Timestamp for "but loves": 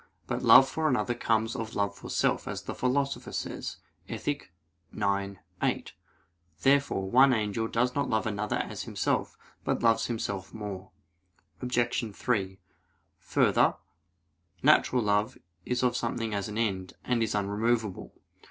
9.63-10.07